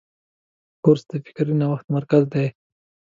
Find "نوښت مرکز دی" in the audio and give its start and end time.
1.61-2.47